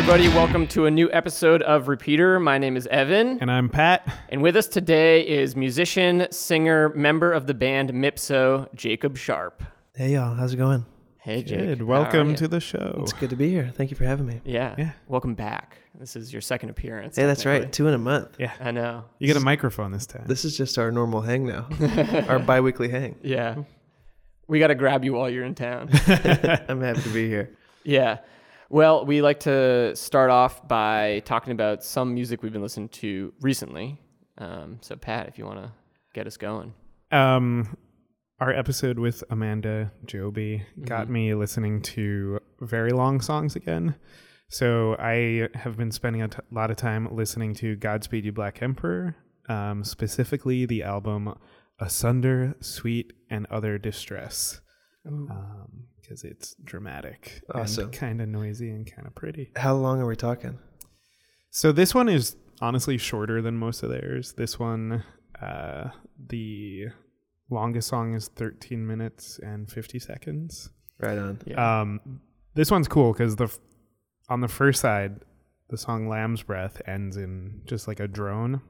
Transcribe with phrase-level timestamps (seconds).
[0.00, 2.40] Hey, everybody, welcome to a new episode of Repeater.
[2.40, 4.10] My name is Evan, And I'm Pat.
[4.30, 9.62] and with us today is musician, singer, member of the band Mipso, Jacob Sharp.
[9.94, 10.86] Hey y'all, how's it going?
[11.18, 11.58] Hey, Jake.
[11.58, 11.78] Good.
[11.80, 13.00] how Welcome to the show.
[13.02, 13.70] It's good to be here.
[13.76, 14.40] Thank you for having me.
[14.42, 14.74] Yeah.
[14.78, 14.92] Yeah.
[15.06, 15.76] Welcome back.
[15.94, 17.16] This is your second appearance.
[17.16, 17.70] Hey, that's right.
[17.70, 18.36] Two in a month.
[18.38, 18.52] Yeah.
[18.58, 19.04] I know.
[19.18, 20.24] You get a microphone this time.
[20.26, 21.68] This is just our normal hang now.
[22.26, 23.16] our bi-weekly hang.
[23.22, 23.56] Yeah.
[24.48, 25.90] We got to grab you while you're in town.
[26.06, 27.50] I'm happy to be here.
[27.84, 28.20] yeah.
[28.72, 33.32] Well, we like to start off by talking about some music we've been listening to
[33.40, 33.98] recently.
[34.38, 35.72] Um, so, Pat, if you want to
[36.14, 36.72] get us going.
[37.10, 37.76] Um,
[38.38, 41.12] our episode with Amanda Joby got Mm-hmm.
[41.12, 43.96] me listening to very long songs again.
[44.48, 48.62] So I have been spending a t- lot of time listening to Godspeed You Black
[48.62, 49.16] Emperor,
[49.48, 51.34] um, specifically the album
[51.80, 54.60] Asunder, Sweet, and Other Distress,
[56.10, 57.84] because it's dramatic Awesome.
[57.84, 59.52] and kind of noisy and kind of pretty.
[59.54, 60.58] How long are we talking?
[61.50, 64.32] So this one is honestly shorter than most of theirs.
[64.32, 65.04] This one,
[65.40, 65.90] uh,
[66.28, 66.86] the
[67.48, 70.70] longest song is 13 minutes and 50 seconds.
[70.98, 71.38] Right on.
[71.46, 71.80] Yeah.
[71.80, 72.20] Um,
[72.54, 73.58] this one's cool because the f-
[74.28, 75.20] on the first side,
[75.70, 78.60] the song "Lamb's Breath" ends in just like a drone,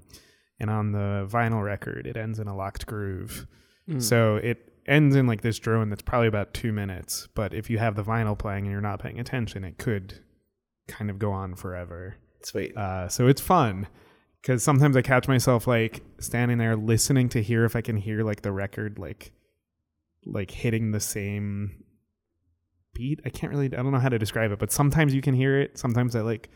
[0.60, 3.46] and on the vinyl record, it ends in a locked groove.
[3.88, 4.00] Mm.
[4.00, 7.28] So it ends in like this drone that's probably about two minutes.
[7.34, 10.20] But if you have the vinyl playing and you're not paying attention, it could
[10.88, 12.16] kind of go on forever.
[12.42, 12.76] Sweet.
[12.76, 13.86] Uh, so it's fun
[14.40, 18.22] because sometimes I catch myself like standing there listening to hear if I can hear
[18.22, 19.32] like the record like
[20.26, 21.84] like hitting the same
[22.94, 23.20] beat.
[23.24, 25.60] I can't really I don't know how to describe it, but sometimes you can hear
[25.60, 25.78] it.
[25.78, 26.50] Sometimes I like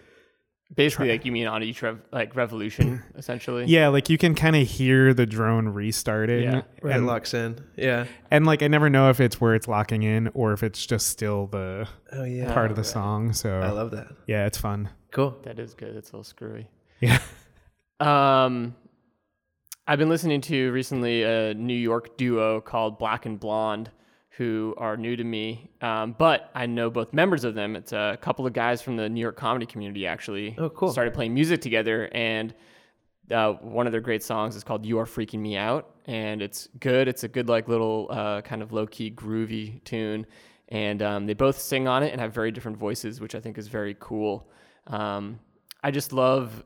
[0.75, 3.67] Basically, like you mean on each rev- like revolution, essentially.
[3.67, 6.43] yeah, like you can kind of hear the drone restarting.
[6.45, 6.63] Yeah.
[6.83, 7.59] right, and, locks in.
[7.77, 8.07] Yeah.
[8.31, 11.09] and like I never know if it's where it's locking in or if it's just
[11.09, 12.53] still the Oh yeah.
[12.53, 12.91] part of the right.
[12.91, 13.33] song.
[13.35, 14.09] So I love that.
[14.27, 14.89] yeah, it's fun.
[15.13, 15.37] Cool.
[15.45, 15.95] That is good.
[15.97, 16.69] It's a little screwy.
[17.01, 17.19] Yeah.
[18.01, 18.75] Um,
[19.87, 23.91] I've been listening to recently a New York duo called Black and Blonde,
[24.37, 27.77] who are new to me, um, but I know both members of them.
[27.77, 30.57] It's a couple of guys from the New York comedy community actually.
[30.59, 30.91] Oh, cool.
[30.91, 32.53] Started playing music together, and
[33.31, 36.69] uh, one of their great songs is called "You Are Freaking Me Out," and it's
[36.81, 37.07] good.
[37.07, 40.27] It's a good like little uh, kind of low key groovy tune,
[40.69, 43.57] and um, they both sing on it and have very different voices, which I think
[43.57, 44.51] is very cool.
[44.89, 45.39] Um,
[45.83, 46.65] I just love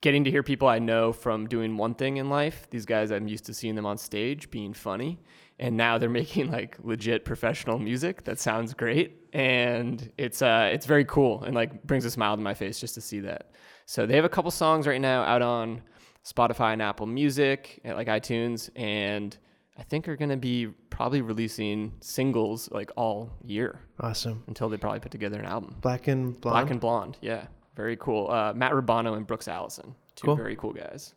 [0.00, 2.66] getting to hear people I know from doing one thing in life.
[2.70, 5.18] These guys, I'm used to seeing them on stage being funny,
[5.58, 10.86] and now they're making like legit professional music that sounds great, and it's uh it's
[10.86, 13.50] very cool and like brings a smile to my face just to see that.
[13.86, 15.82] So they have a couple songs right now out on
[16.24, 19.36] Spotify and Apple Music, and, like iTunes, and
[19.76, 24.42] I think are gonna be probably releasing singles like all year Awesome.
[24.46, 25.76] until they probably put together an album.
[25.80, 26.54] Black and blonde.
[26.54, 28.30] Black and Blonde, yeah, very cool.
[28.30, 30.36] Uh, Matt Rubano and Brooks Allison, two Cool.
[30.36, 31.12] very cool guys.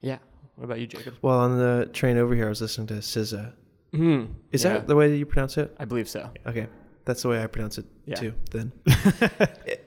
[0.00, 0.18] Yeah.
[0.56, 1.14] What about you, Jacob?
[1.22, 3.52] well, on the train over here, I was listening to SZA.
[3.94, 5.74] Mm, Is yeah, that the way that you pronounce it?
[5.78, 6.30] I believe so.
[6.46, 6.66] Okay,
[7.04, 8.14] that's the way I pronounce it Yeah.
[8.16, 8.34] too.
[8.50, 8.72] Then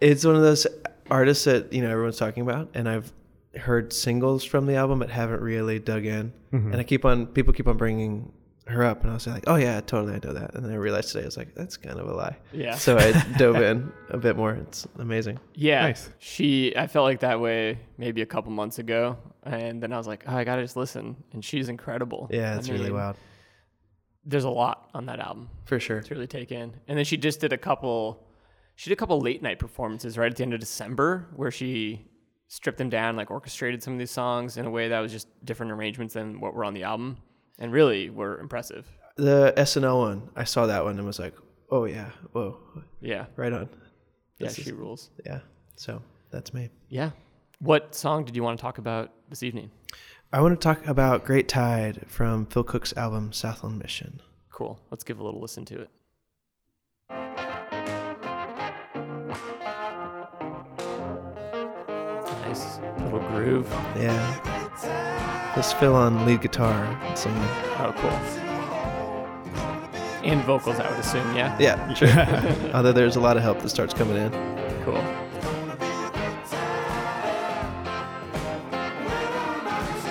[0.02, 0.68] it's one of those
[1.09, 3.12] artists that you know everyone's talking about, and I've
[3.56, 6.34] heard singles from the album but haven't really dug in.
[6.52, 6.72] Mhm.
[6.72, 8.31] And I keep on people keep on bringing
[8.68, 10.56] her up, and I was like, oh yeah, totally, I know that.
[10.56, 12.36] And then I realized today I was like, that's kind of a lie.
[12.52, 12.75] Yeah.
[12.75, 14.54] So I dove in a bit more.
[14.54, 15.40] It's amazing.
[15.54, 15.81] yeah.
[15.84, 16.09] Nice.
[16.20, 20.07] She, I felt like that way maybe a couple months ago, and then I was
[20.07, 21.16] like, oh, I gotta just listen.
[21.33, 22.28] And she's incredible.
[22.31, 23.16] Yeah, I it's really wild
[24.25, 25.50] There's a lot on that album.
[25.66, 26.01] for sure.
[26.01, 26.73] to really take in.
[26.88, 28.22] And then she just did a couple
[28.75, 32.06] she did a couple late night performances right at the end of December where she
[32.47, 35.28] stripped them down, like orchestrated some of these songs in a way that was just
[35.45, 37.17] different arrangements than what were on the album.
[37.57, 38.85] And really were impressive.
[39.16, 41.33] The SNL one, I saw that one and was like,
[41.72, 42.59] oh yeah, whoa,
[43.00, 43.27] Yeah.
[43.38, 43.69] right on.
[44.39, 45.09] Yeah, This is- she rules.
[45.25, 45.39] Yeah,
[45.77, 46.01] so
[46.31, 46.69] that's me.
[46.89, 47.12] Yeah.
[47.60, 49.72] What song did you want to talk about this evening?
[50.34, 54.22] I want to talk about Great Tide from Phil Cook's album Southland Mission.
[54.52, 54.80] Cool.
[54.92, 55.90] Let's give a little listen to it.
[62.42, 63.69] Nice little groove.
[63.96, 65.54] Yeah.
[65.56, 67.38] This Phil on lead guitar and singing.
[67.78, 68.12] Oh, cool.
[70.30, 71.56] And vocals, I would assume, yeah?
[71.60, 71.94] Yeah,
[72.63, 72.74] sure.
[72.74, 74.31] Although there's a lot of help that starts coming in.
[74.84, 75.01] Cool.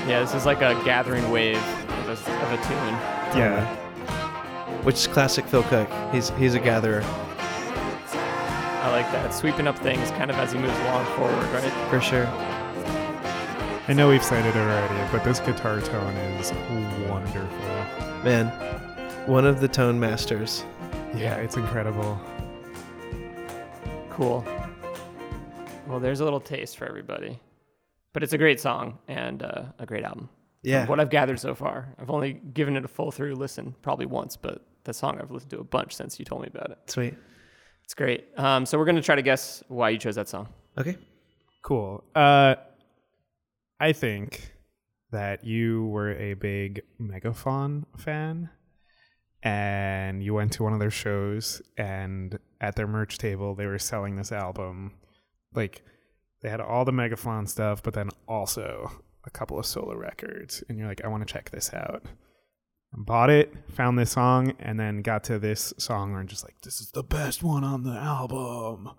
[0.07, 2.95] Yeah, this is like a gathering wave of a, of a tune.
[3.39, 3.65] Yeah.
[4.83, 5.89] Which is classic Phil Cook.
[6.13, 7.03] He's he's a gatherer
[8.85, 9.33] I like that.
[9.33, 11.89] Sweeping up things kind of as he moves along forward, right?
[11.89, 12.27] for sure.
[13.89, 16.53] I know we've said it already, but this guitar tone is
[17.09, 17.49] wonderful.
[18.23, 18.49] Man,
[19.27, 20.67] one of the tone masters.
[21.17, 22.21] Yeah, it's incredible.
[24.11, 24.45] Cool.
[25.87, 27.41] Well, there's a little taste for everybody,
[28.15, 30.31] but it's a great song and uh, a great album.
[30.63, 30.83] Yeah.
[30.83, 34.07] From what I've gathered so far, I've only given it a full through listen probably
[34.07, 36.79] once, but the song I've listened to a bunch since you told me about it.
[36.87, 37.15] Sweet.
[37.85, 38.29] It's great.
[38.39, 40.49] Um, so we're gonna try to guess why you chose that song.
[40.79, 40.97] Okay.
[41.63, 42.03] Cool.
[42.15, 42.55] Uh,
[43.79, 44.53] I think
[45.11, 48.49] that you were a big Megafaun fan,
[49.43, 53.79] and you went to one of their shows, and at their merch table they were
[53.79, 54.93] selling this album.
[55.55, 55.83] Like
[56.45, 58.91] they had all the Megafaun stuff, but then also
[59.25, 62.03] a couple of solo records, and you're like, I want to check this out.
[62.97, 66.55] Bought it, found this song, and then got to this song where I'm just like,
[66.63, 68.91] this is the best one on the album.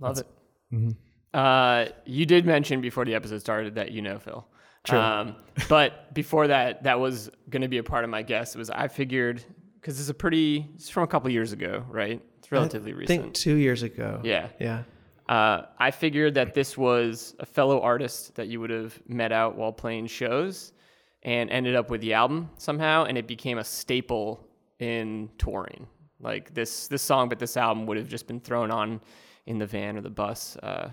[0.00, 0.26] Love it.
[0.72, 0.96] Mhm.
[1.32, 4.46] Uh, you did mention before the episode started that you know Phil.
[4.84, 4.98] True.
[4.98, 5.36] Um,
[5.68, 8.54] but before that, that was going to be a part of my guess.
[8.54, 9.42] It was I figured
[9.80, 12.20] because it's a pretty, it's from a couple years ago, right?
[12.38, 13.22] It's relatively I recent.
[13.22, 14.20] think two years ago.
[14.24, 14.48] yeah.
[14.60, 14.82] Yeah.
[15.28, 19.56] Uh, I figured that this was a fellow artist that you would have met out
[19.56, 20.72] while playing shows
[21.22, 24.46] and ended up with the album somehow, and it became a staple
[24.78, 25.86] in touring.
[26.20, 29.00] Like this, this song, but this album would have just been thrown on
[29.46, 30.90] in the van or the bus uh,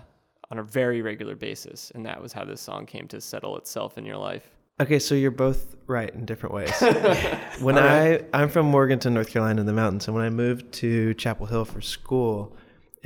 [0.50, 3.96] on a very regular basis, and that was how this song came to settle itself
[3.96, 4.50] in your life.
[4.78, 6.70] Okay, so you're both right in different ways.
[7.60, 11.14] when I I'm from Morganton, North Carolina, in the mountains, and when I moved to
[11.14, 12.54] Chapel Hill for school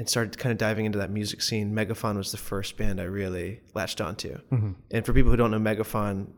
[0.00, 3.04] and started kind of diving into that music scene, Megafaun was the first band I
[3.04, 4.38] really latched onto.
[4.90, 6.28] And for people who don't know Megafaun,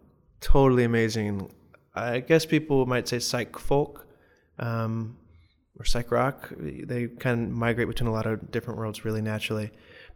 [0.41, 1.49] totally amazing.
[1.95, 4.09] I guess people might say psych folk
[4.59, 5.17] um,
[5.79, 6.53] or psych rock.
[6.59, 9.71] They kind of migrate between a lot of different worlds really naturally.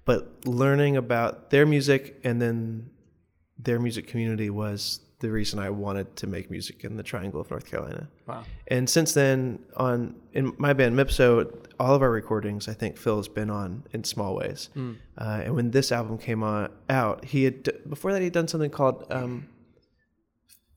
[0.04, 2.90] But learning about their music and then
[3.60, 7.50] their music community was the reason I wanted to make music in the Triangle of
[7.50, 8.08] North Carolina.
[8.26, 8.44] Wow.
[8.68, 13.16] And since then, on in my band Mipso, all of our recordings, I think Phil
[13.16, 14.70] has been on in small ways.
[14.76, 18.70] Uh, and when this album came on out, he had before that he'd done something
[18.70, 19.48] called um,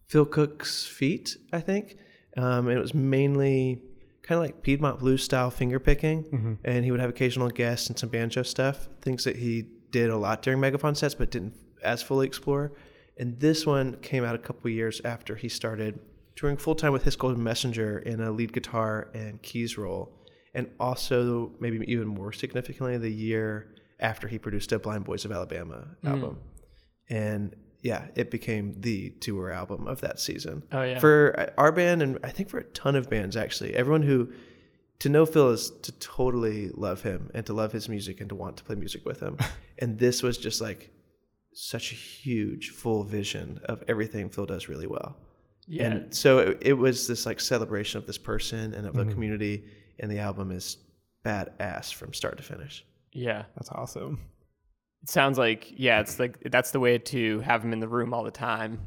[0.08, 1.98] Phil Cook's Feat, I think.
[2.38, 3.82] Um, and it was mainly
[4.24, 6.58] kind of like Piedmont blues style finger picking.
[6.64, 10.18] And he would have occasional guests and some banjo stuff, things that he did a
[10.18, 12.72] lot during Megafaun sets, but didn't as fully explore.
[13.20, 16.00] And this one came out a couple years after he started
[16.38, 20.12] touring full time with His Golden Messenger in a lead guitar and keys role.
[20.56, 25.32] And also, maybe even more significantly, the year after he produced a Blind Boys of
[25.32, 26.10] Alabama mm.
[26.10, 26.40] album.
[27.10, 30.64] And yeah, it became the tour album of that season.
[30.72, 31.00] Oh, yeah.
[31.00, 33.76] For uh, our band, and I think for a ton of bands, actually.
[33.76, 34.32] Everyone who,
[35.00, 38.36] to know Phil is to totally love him and to love his music and to
[38.36, 39.38] want to play music with him.
[39.78, 40.90] and this was just like
[41.54, 45.18] such a huge, full vision of everything Phil does really well.
[45.68, 45.84] Yeah.
[45.84, 49.66] And so it, it was this like celebration of this person and of the community,
[50.00, 50.78] and the album is
[51.26, 52.86] badass from start to finish.
[53.12, 53.44] yeah.
[53.56, 54.20] That's awesome.
[55.04, 58.14] It sounds like yeah, it's like that's the way to have him in the room
[58.14, 58.80] all the time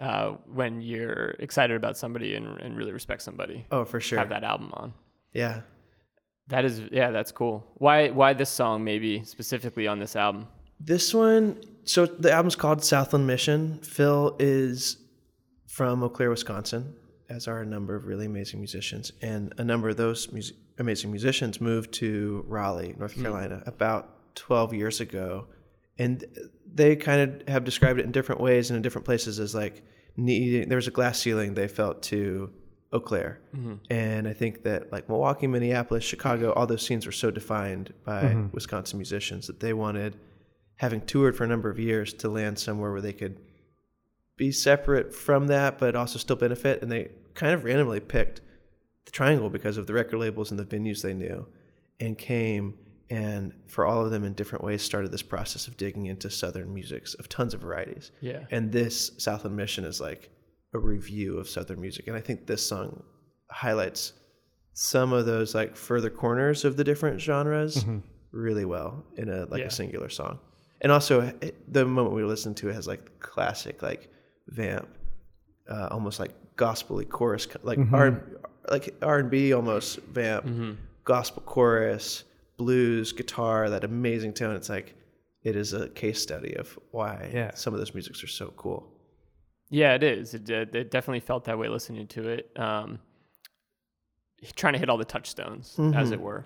[0.00, 3.66] uh, when you're excited about somebody and, and really respect somebody.
[3.70, 4.18] Oh, for sure.
[4.18, 4.94] Have that album on.
[5.32, 5.60] Yeah.
[6.48, 7.64] That is yeah, that's cool.
[7.74, 10.48] Why why this song maybe specifically on this album?
[10.80, 13.78] This one, so the album's called Southland Mission.
[13.82, 14.96] Phil is
[15.66, 16.94] from Eau Claire, Wisconsin,
[17.28, 19.12] as are a number of really amazing musicians.
[19.20, 23.22] And a number of those mus- amazing musicians moved to Raleigh, North hmm.
[23.22, 25.46] Carolina, about 12 years ago.
[25.98, 26.24] And
[26.72, 29.82] they kind of have described it in different ways and in different places as like
[30.16, 32.50] needing, there was a glass ceiling they felt to
[32.92, 33.40] Eau Claire.
[33.54, 33.74] Mm-hmm.
[33.90, 38.22] And I think that like Milwaukee, Minneapolis, Chicago, all those scenes were so defined by
[38.22, 38.46] mm-hmm.
[38.52, 40.16] Wisconsin musicians that they wanted,
[40.80, 43.38] having toured for a number of years, to land somewhere where they could
[44.38, 46.80] be separate from that, but also still benefit.
[46.80, 48.40] And they kind of randomly picked
[49.04, 51.46] the Triangle because of the record labels and the venues they knew,
[52.00, 52.78] and came
[53.10, 56.72] and for all of them in different ways started this process of digging into Southern
[56.72, 58.10] musics of tons of varieties.
[58.22, 58.44] Yeah.
[58.50, 60.30] And this Southland Mission is like
[60.72, 62.06] a review of Southern music.
[62.06, 63.02] And I think this song
[63.50, 64.14] highlights
[64.72, 67.98] some of those like further corners of the different genres mm-hmm.
[68.32, 69.66] really well in a like Yeah.
[69.66, 70.38] a singular song.
[70.82, 74.08] And also it, the moment we listen to it has like classic like
[74.48, 74.88] vamp,
[75.68, 78.22] uh, almost like gospely chorus, like R
[78.70, 82.24] like R and B almost vamp, gospel chorus,
[82.56, 84.54] blues, guitar, that amazing tone.
[84.56, 84.94] It's like
[85.42, 87.54] it is a case study of why Yeah.
[87.54, 88.92] some of those musics are so cool.
[89.70, 90.34] Yeah, it is.
[90.34, 92.50] It, it, it definitely felt that way listening to it.
[92.56, 92.98] Um,
[94.56, 96.44] trying to hit all the touchstones, as it were,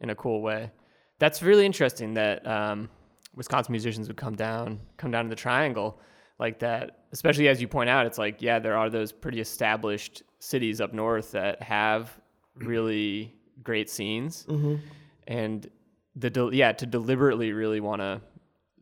[0.00, 0.70] in a cool way.
[1.18, 2.88] That's really interesting that um,
[3.34, 6.00] Wisconsin musicians would come down, come down to the Triangle
[6.38, 7.04] like that.
[7.12, 10.92] Especially as you point out, it's like yeah, there are those pretty established cities up
[10.92, 12.18] north that have
[12.56, 14.76] really great scenes, mm-hmm.
[15.28, 15.70] and
[16.16, 18.20] the del- yeah to deliberately really want to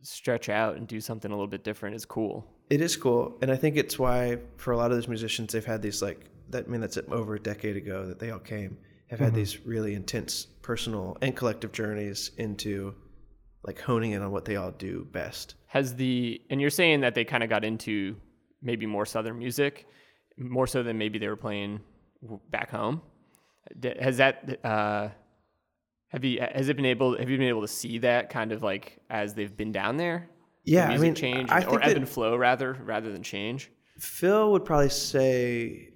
[0.01, 2.47] stretch out and do something a little bit different is cool.
[2.69, 5.65] It is cool, and I think it's why for a lot of those musicians, they've
[5.65, 6.65] had these like that.
[6.65, 8.77] I mean, that's over a decade ago that they all came.
[9.07, 9.37] Have had mm-hmm.
[9.37, 12.93] these really intense personal and collective journeys into
[13.63, 15.55] like honing in on what they all do best.
[15.67, 18.15] Has the and you're saying that they kind of got into
[18.61, 19.87] maybe more southern music,
[20.37, 21.79] more so than maybe they were playing
[22.49, 23.01] back home.
[23.99, 25.09] Has that uh,
[26.09, 28.63] have you has it been able have you been able to see that kind of
[28.63, 30.29] like as they've been down there?
[30.65, 33.69] The Yeah, I mean, change I or ebb and flow rather rather than change.
[33.99, 35.89] Phil would probably say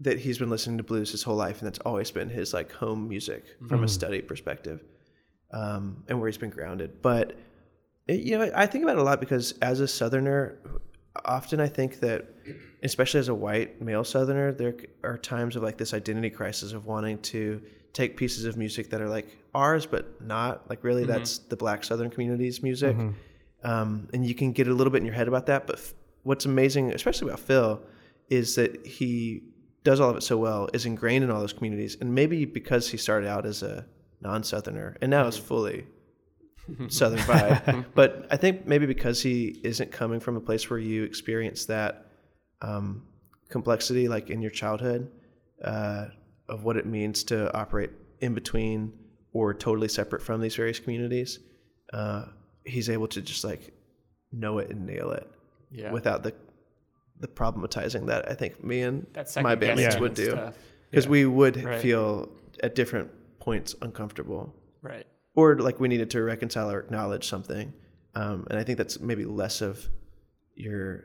[0.00, 2.72] that he's been listening to blues his whole life, and that's always been his like
[2.72, 4.82] home music from a study perspective,
[5.52, 7.02] um, and where he's been grounded.
[7.02, 7.36] But
[8.06, 10.58] it, you know, I think about it a lot because as a Southerner,
[11.24, 12.26] often I think that,
[12.82, 16.86] especially as a white male Southerner, there are times of like this identity crisis of
[16.86, 17.60] wanting to
[17.92, 21.82] take pieces of music that are like ours, but not like really that's the Black
[21.84, 22.96] Southern community's music.
[23.62, 25.66] Um, and you can get a little bit in your head about that.
[25.66, 27.82] But f- what's amazing, especially about Phil,
[28.28, 29.42] is that he
[29.82, 31.96] does all of it so well, is ingrained in all those communities.
[32.00, 33.84] And maybe because he started out as a
[34.20, 35.86] non Southerner and now is fully
[36.88, 37.84] Southern vibe.
[37.94, 42.06] but I think maybe because he isn't coming from a place where you experience that
[42.62, 43.02] um,
[43.48, 45.10] complexity, like in your childhood,
[45.64, 46.06] uh,
[46.48, 48.92] of what it means to operate in between
[49.32, 51.38] or totally separate from these various communities,
[51.92, 52.26] uh,
[52.64, 53.72] he's able to just like
[54.32, 55.26] know it and nail it
[55.72, 55.90] Yeah.
[55.92, 56.34] without the
[57.18, 59.06] the problematizing that I think me and
[59.42, 60.52] my bandmates guessing would do
[60.90, 61.78] because we would Right.
[61.80, 62.30] feel
[62.62, 65.06] at different points uncomfortable Right.
[65.34, 67.72] or like we needed to reconcile or acknowledge something
[68.14, 69.88] um, and i think that's maybe less of
[70.54, 71.04] your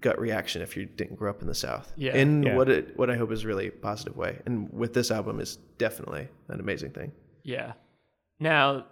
[0.00, 2.14] gut reaction if you didn't grow up in the south Yeah.
[2.16, 2.56] in Yeah.
[2.56, 5.56] what it what i hope is a really positive way and with this album is
[5.78, 7.12] definitely an amazing thing
[7.44, 7.72] Yeah.
[8.40, 8.86] Now,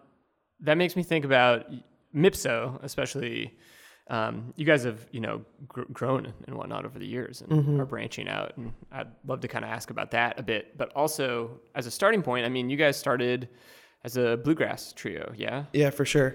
[0.61, 1.67] that makes me think about
[2.15, 3.57] Mipso, especially.
[4.09, 7.81] Um, you guys have, you know, gr- grown and whatnot over the years and Mm-hmm.
[7.81, 10.77] are branching out, and I'd love to kind of ask about that a bit.
[10.77, 13.49] But also, as a starting point, I mean, you guys started
[14.05, 16.35] as a bluegrass trio, yeah, yeah for sure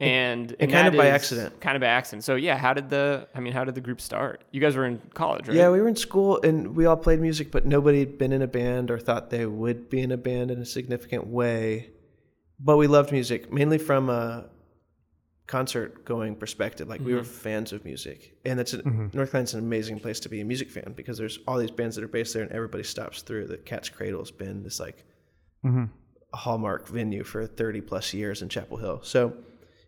[0.00, 1.58] and and, kind of by accident.
[1.60, 2.22] kind of by accident.
[2.24, 3.26] So yeah, how did the?
[3.34, 4.44] I mean, how did the group start?
[4.50, 5.56] You guys were in college, right?
[5.56, 8.42] Yeah, we were in school and we all played music, but nobody had been in
[8.42, 11.90] a band or thought they would be in a band in a significant way.
[12.60, 14.46] But we loved music, mainly from a
[15.46, 16.88] concert going perspective.
[16.88, 17.30] Like we were mm-hmm.
[17.30, 19.16] fans of music, and that's a, mm-hmm.
[19.16, 21.96] North Carolina's an amazing place to be a music fan because there's all these bands
[21.96, 23.46] that are based there, and everybody stops through.
[23.46, 25.04] The Cat's Cradle's been this like
[25.64, 25.84] mm-hmm.
[26.32, 29.00] a hallmark venue for 30 plus years in Chapel Hill.
[29.02, 29.36] So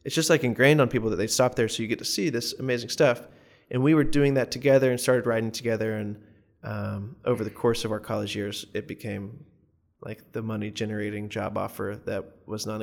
[0.04, 2.30] it's just like ingrained on people that they stop there so you get to see
[2.30, 3.22] this amazing stuff.
[3.70, 5.94] And we were doing that together and started writing together.
[5.96, 6.22] And
[6.62, 9.44] um, over the course of our college years, it became
[10.00, 12.80] like the money generating job offer that was non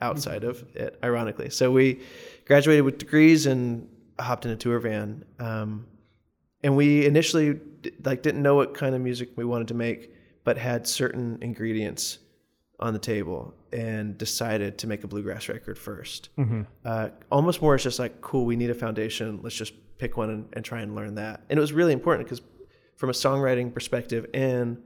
[0.00, 1.50] outside of it, ironically.
[1.50, 2.00] So we
[2.46, 3.88] graduated with degrees and
[4.18, 5.24] hopped in a tour van.
[5.38, 5.86] Um,
[6.62, 10.12] and we initially d- like didn't know what kind of music we wanted to make,
[10.44, 12.18] but had certain ingredients
[12.78, 16.28] on the table and decided to make a bluegrass record 1st
[16.84, 19.40] Uh, almost more as just like, cool, we need a foundation.
[19.42, 21.42] Let's just pick one and, and try and learn that.
[21.50, 22.40] And it was really important because
[22.96, 24.82] from a songwriting perspective and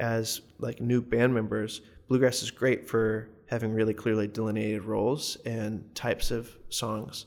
[0.00, 5.94] as like new band members, bluegrass is great for having really clearly delineated roles and
[5.94, 7.26] types of songs.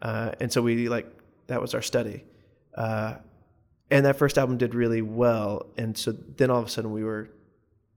[0.00, 1.06] Uh, and so we like
[1.48, 2.24] that was our study.
[2.76, 3.16] Uh,
[3.90, 5.66] and that first album did really well.
[5.76, 7.28] And so then all of a sudden we were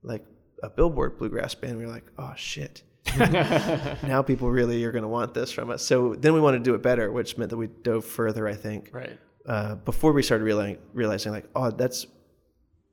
[0.02, 0.24] like
[0.62, 1.78] a Billboard bluegrass band.
[1.78, 2.82] We were like, oh shit.
[3.18, 5.82] now people really are going to want this from us.
[5.84, 8.54] So then we wanted to do it better, which meant that we dove further, I
[8.54, 9.18] think, Right.
[9.46, 12.06] uh, before we started realizing, realizing like, oh, that's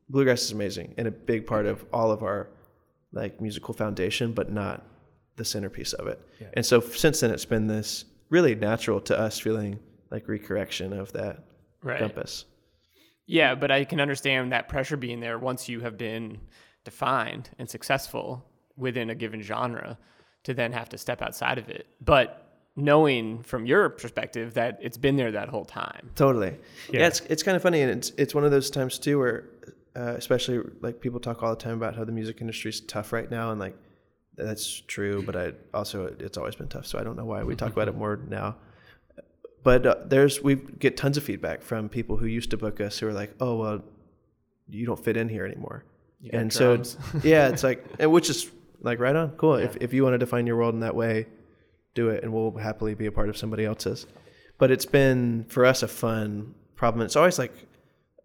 [0.09, 2.49] bluegrass is amazing and a big part of all of our
[3.15, 4.85] like musical foundation, but not
[5.37, 6.21] the centerpiece of it.
[6.53, 9.79] And so since then, it's been this really natural to us feeling
[10.11, 11.43] like recorrection of that
[11.81, 11.99] Right.
[11.99, 12.45] compass.
[13.27, 16.39] Yeah, but I can understand that pressure being there once you have been
[16.83, 18.45] defined and successful
[18.77, 19.97] within a given genre
[20.43, 21.87] to then have to step outside of it.
[22.01, 22.41] But
[22.75, 26.09] knowing from your perspective that it's been there that whole time.
[26.15, 26.57] Totally.
[26.91, 27.07] Yeah, Yeah.
[27.07, 29.45] it's it's kind of funny, and it's it's one of those times too where,
[29.95, 33.13] uh, especially like people talk all the time about how the music industry is tough
[33.13, 33.75] right now, and like
[34.35, 35.23] that's true.
[35.23, 37.87] But I also it's always been tough, so I don't know why we talk about
[37.87, 38.57] it more now.
[39.63, 42.99] But uh, there's we get tons of feedback from people who used to book us
[42.99, 43.83] who are like, oh well,
[44.67, 45.85] you don't fit in here anymore,
[46.31, 46.97] and so drums.
[47.23, 49.55] yeah, it's like and which is like right on, cool.
[49.55, 51.27] If if you want to define your world in that way,
[51.93, 54.05] do it, and we'll happily be a part of somebody else's.
[54.57, 57.05] But it's been for us a fun problem.
[57.05, 57.53] It's always like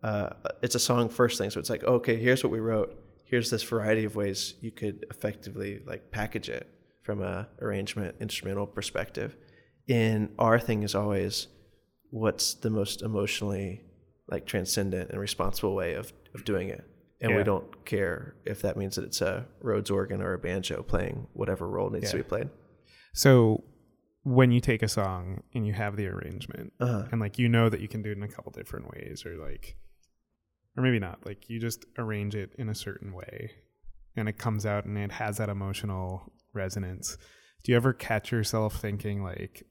[0.02, 0.30] uh,
[0.62, 2.96] it's a song first thing, so it's like okay, here's what we wrote.
[3.24, 6.66] Here's this variety of ways you could effectively like package it
[7.02, 9.36] from a arrangement instrumental perspective.
[9.88, 11.46] And our thing is always
[12.10, 13.82] what's the most emotionally
[14.28, 16.84] like transcendent and responsible way of, of doing it.
[17.20, 17.38] And Yeah.
[17.38, 21.26] we don't care if that means that it's a Rhodes organ or a banjo playing
[21.32, 22.48] whatever role needs to be played.
[23.12, 23.64] So
[24.22, 27.06] when you take a song and you have the arrangement Uh-huh.
[27.12, 29.36] and like you know that you can do it in a couple different ways or
[29.36, 29.76] like
[30.76, 33.50] or maybe not, like you just arrange it in a certain way
[34.16, 37.16] and it comes out and it has that emotional resonance.
[37.64, 39.64] Do you ever catch yourself thinking like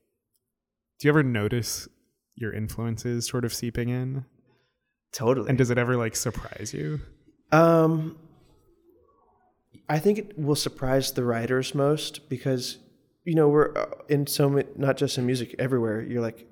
[0.99, 1.87] do you ever notice
[2.35, 4.25] your influences sort of seeping in?
[5.13, 5.49] Totally.
[5.49, 6.99] And does it ever like surprise you?
[7.51, 8.17] Um,
[9.87, 12.77] I think it will surprise the writers most because
[13.23, 16.01] you know we're uh, in so many, not just in music, everywhere.
[16.01, 16.45] You're like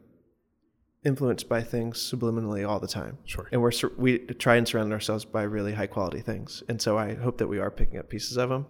[1.07, 3.47] influenced by things subliminally all the time, Sure.
[3.51, 6.61] and we're we try and surround ourselves by really high quality things.
[6.69, 8.65] And so I hope that we are picking up pieces of them.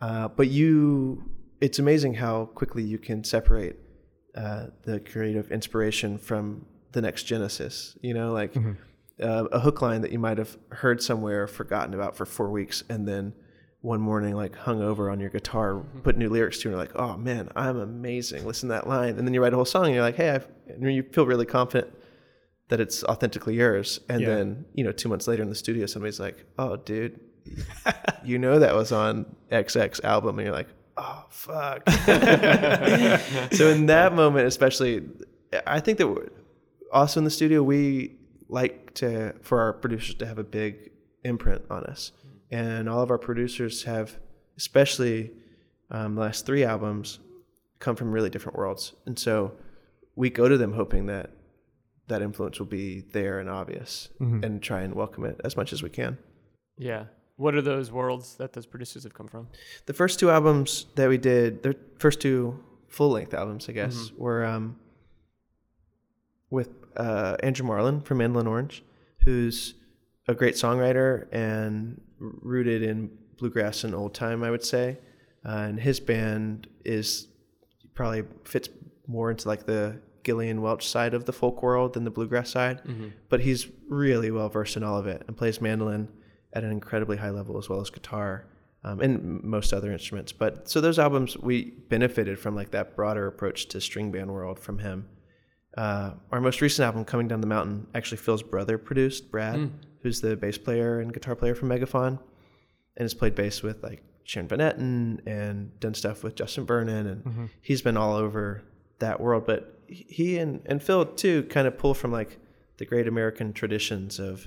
[0.00, 1.22] Uh, but you,
[1.60, 3.76] it's amazing how quickly you can separate
[4.34, 7.96] uh, the creative inspiration from the next genesis.
[8.02, 8.56] You know, like
[9.22, 12.82] uh, a hook line that you might have heard somewhere, forgotten about for four weeks,
[12.88, 13.32] and then
[13.84, 16.00] one morning, like hung over on your guitar, mm-hmm.
[16.00, 18.46] put new lyrics to, and you're like, "Oh man, I'm amazing!
[18.46, 20.40] Listen to that line." And then you write a whole song, and you're like, "Hey,"
[20.68, 21.94] and you feel really confident
[22.68, 24.00] that it's authentically yours.
[24.08, 24.28] And Yeah.
[24.28, 27.20] then you know, two months later in the studio, somebody's like, "Oh, dude,
[28.24, 31.86] you know that was on XX album," and you're like, "Oh fuck."
[33.52, 35.02] so in that moment, especially,
[35.66, 36.30] I think that
[36.90, 38.16] also in the studio we
[38.48, 40.90] like to for our producers to have a big
[41.22, 42.12] imprint on us,
[42.50, 44.18] and all of our producers have,
[44.56, 45.30] especially
[45.90, 47.18] um, the last three albums,
[47.78, 49.52] come from really different worlds, and so
[50.16, 51.30] we go to them hoping that
[52.06, 55.82] that influence will be there and obvious, and try and welcome it as much as
[55.82, 56.18] we can.
[56.78, 57.04] Yeah.
[57.36, 59.48] What are those worlds that those producers have come from?
[59.86, 64.12] The first two albums that we did, the first two full length albums, I guess,
[64.16, 64.76] were um,
[66.50, 68.84] with uh, Andrew Marlin from Mandolin Orange,
[69.24, 69.74] who's
[70.28, 74.98] a great songwriter and rooted in bluegrass and old time, I would say.
[75.44, 77.28] Uh, and his band is
[77.94, 78.68] probably fits
[79.06, 82.80] more into like the Gillian Welch side of the folk world than the bluegrass side.
[83.28, 86.08] But he's really well versed in all of it and plays mandolin
[86.54, 88.46] at an incredibly high level as well as guitar
[88.84, 90.32] um, and most other instruments.
[90.32, 94.58] But so those albums we benefited from like that broader approach to string band world
[94.58, 95.08] from him.
[95.76, 99.70] Uh, our most recent album, Coming Down the Mountain, actually Phil's brother produced, Brad,
[100.04, 102.18] who's the bass player and guitar player from Megafaun,
[102.96, 107.06] and has played bass with like Sharon Van Etten and done stuff with Justin Vernon,
[107.06, 108.62] and he's been all over
[109.00, 109.46] that world.
[109.46, 112.38] But he and, and Phil too kind of pull from like
[112.76, 114.46] the great American traditions of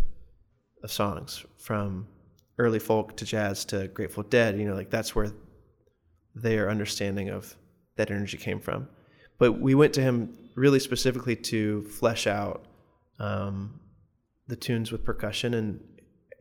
[0.83, 2.07] of songs, from
[2.59, 4.59] early folk to jazz to Grateful Dead.
[4.59, 5.31] You know, like that's where
[6.35, 7.55] their understanding of
[7.95, 8.87] that energy came from.
[9.39, 12.65] But we went to him really specifically to flesh out
[13.19, 13.79] um,
[14.47, 15.79] the tunes with percussion and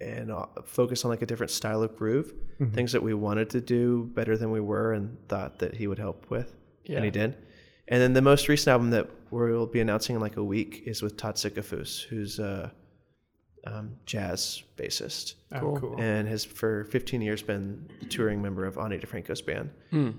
[0.00, 2.34] and uh, focus on like a different style of groove,
[2.74, 5.98] things that we wanted to do better than we were, and thought that he would
[5.98, 6.54] help with,
[6.86, 7.34] and he did.
[7.88, 11.00] And then the most recent album that we'll be announcing in like a week is
[11.02, 12.72] with Todd Sickafoose, who's a
[13.66, 15.76] um, jazz bassist Oh, Cool.
[15.80, 15.96] cool.
[16.00, 19.70] and has for 15 years been the touring member of Ani DiFranco's band.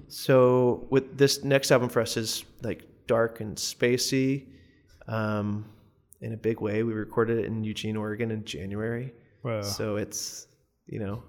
[0.08, 4.48] So with this next album for us is like dark and spacey,
[5.08, 5.66] um,
[6.22, 6.84] in a big way.
[6.84, 9.14] We recorded it in Eugene, Oregon, in January.
[9.42, 9.62] Whoa.
[9.62, 10.48] So it's
[10.86, 11.24] you know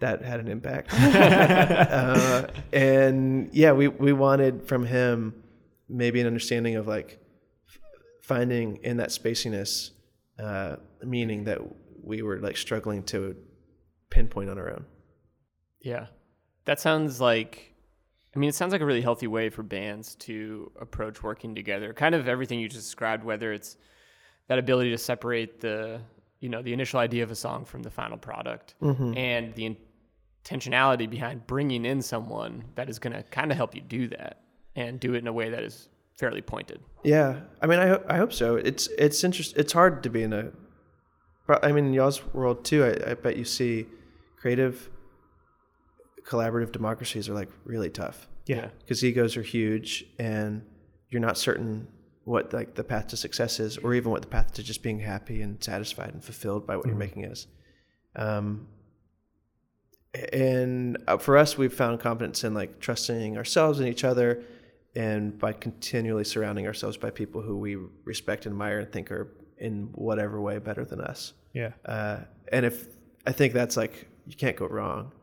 [0.00, 0.92] that had an impact.
[0.92, 5.42] uh, and yeah, we we wanted from him
[5.88, 7.20] maybe an understanding of like
[7.68, 7.78] f-
[8.22, 9.90] finding in that spaciness
[10.38, 11.58] uh, meaning that
[12.02, 13.36] we were like struggling to
[14.10, 14.84] pinpoint on our own.
[15.80, 16.06] Yeah.
[16.64, 17.72] That sounds like
[18.36, 21.94] I mean, it sounds like a really healthy way for bands to approach working together.
[21.94, 23.78] Kind of everything you just described, whether it's
[24.48, 26.02] that ability to separate the,
[26.40, 29.16] you know, the initial idea of a song from the final product mm-hmm.
[29.16, 29.74] and the
[30.44, 34.42] intentionality behind bringing in someone that is going to kind of help you do that
[34.76, 36.78] and do it in a way that is fairly pointed.
[37.04, 38.56] Yeah, I mean, I ho- I hope so.
[38.56, 39.56] It's it's interest.
[39.56, 40.50] It's hard to be in a.
[41.62, 42.84] I mean, in y'all's world too.
[42.84, 43.86] I, I bet you see
[44.36, 44.90] creative,
[46.26, 48.68] collaborative democracies are like really tough yeah.
[48.80, 50.62] because egos are huge, and
[51.10, 51.88] you're not certain
[52.24, 54.98] what like the path to success is, or even what the path to just being
[54.98, 57.46] happy and satisfied and fulfilled by what you're making is.
[58.16, 58.66] Um,
[60.32, 64.42] and uh, for us, we've found confidence in like trusting ourselves and each other,
[64.94, 69.90] and by continually surrounding ourselves by people who we respect, admire, and think are in
[69.94, 71.32] whatever way better than us.
[71.52, 71.72] Yeah.
[71.84, 72.18] Uh,
[72.50, 72.86] and if
[73.26, 75.15] I think that's like you can't go wrong May-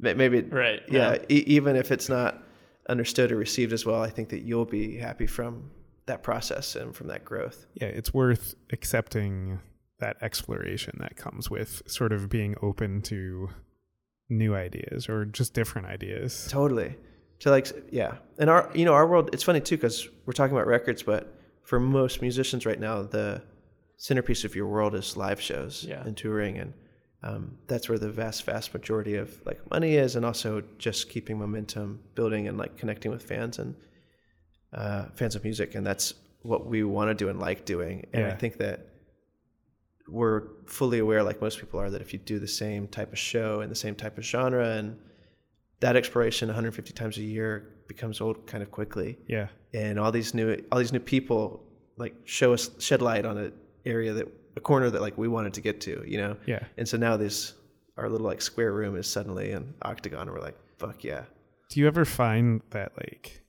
[0.00, 1.18] maybe Right, yeah, no.
[1.28, 2.42] e- even if it's not
[2.88, 5.70] understood or received as well, I think that you'll be happy from
[6.06, 7.66] that process and from that growth.
[7.74, 9.60] Yeah, it's worth accepting
[10.00, 13.50] that exploration that comes with sort of being open to
[14.28, 16.46] new ideas or just different ideas.
[16.50, 16.96] Totally.
[17.40, 18.16] To like, yeah.
[18.38, 21.34] And our, you know, our world, it's funny too, because we're talking about records, but
[21.62, 23.42] for most musicians right now, the
[23.98, 26.02] centerpiece of your world is live shows Yeah.
[26.02, 26.58] and touring.
[26.58, 26.72] And
[27.22, 30.16] um, that's where the vast, vast majority of like money is.
[30.16, 33.74] And also just keeping momentum building and like connecting with fans and
[34.72, 35.74] uh, fans of music.
[35.74, 38.06] And that's what we want to do and like doing.
[38.14, 38.86] And I think that
[40.08, 43.18] we're fully aware, like most people are, that if you do the same type of
[43.18, 44.98] show and the same type of genre and
[45.80, 49.48] that exploration 150 times a year becomes old kind of quickly Yeah.
[49.72, 51.64] and all these new all these new people
[51.96, 53.52] like show us shed light on an
[53.86, 56.64] area that a corner that like we wanted to get to you know Yeah.
[56.76, 57.54] and so now this
[57.96, 61.24] our little like square room is suddenly an octagon and we're like fuck yeah
[61.70, 63.42] Do you ever find that like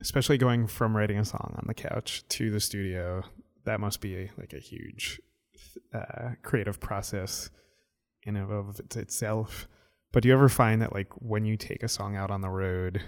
[0.00, 3.22] especially going from writing a song on the couch to the studio,
[3.64, 5.20] that must be like a huge
[5.94, 7.48] uh, creative process
[8.24, 9.66] in and of itself.
[10.12, 12.50] But do you ever find that like when you take a song out on the
[12.50, 13.00] road,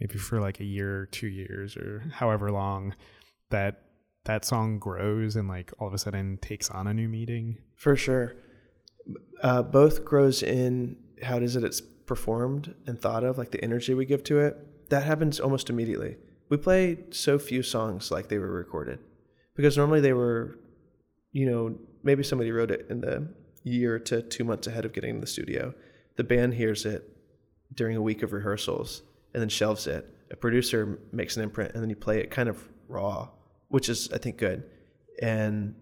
[0.00, 2.94] maybe for like a year, two years, or however long,
[3.50, 3.82] that
[4.24, 7.58] that song grows and like all of a sudden takes on a new meaning?
[7.82, 8.36] for sure.
[9.42, 14.06] Uh, both grows in how it it's performed and thought of like the energy we
[14.06, 14.56] give to it.
[14.90, 16.16] That happens almost immediately.
[16.48, 19.00] We play so few songs like they were recorded
[19.56, 20.58] because normally they were
[21.32, 23.28] you know maybe somebody wrote it in the
[23.64, 25.74] year to two months ahead of getting in the studio.
[26.16, 27.16] The band hears it
[27.74, 29.02] during a week of rehearsals
[29.34, 30.08] and then shelves it.
[30.30, 33.28] A producer makes an imprint and then you play it kind of raw
[33.72, 34.62] which is i think good
[35.20, 35.74] and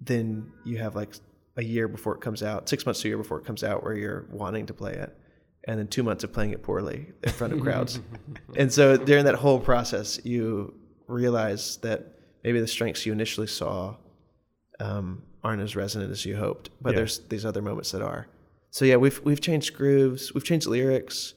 [0.00, 1.14] then you have like
[1.56, 3.84] a year before it comes out, six months to a year before it comes out,
[3.84, 5.16] where you're wanting to play it,
[5.68, 8.00] and then two months of playing it poorly in front of crowds.
[8.56, 10.74] and so during that whole process, you
[11.06, 12.00] realize that
[12.42, 13.94] maybe the strengths you initially saw
[14.80, 16.96] um, aren't as resonant as you hoped, but Yeah.
[16.98, 18.26] there's these other moments that are.
[18.70, 21.34] So yeah, we've we've changed grooves, we've changed lyrics,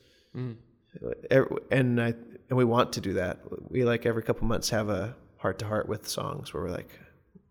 [1.31, 2.15] Er- and I
[2.49, 3.39] and we want to do that.
[3.69, 6.89] We like every couple months have a heart to heart with songs where we're like,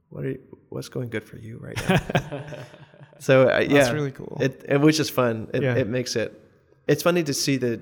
[0.09, 2.43] what are you, what's going good for you right now?
[3.19, 4.39] so uh, yeah, That's really cool.
[4.41, 5.49] It and which is fun.
[5.55, 5.75] It, Yeah.
[5.75, 6.41] it makes it.
[6.87, 7.81] It's funny to see the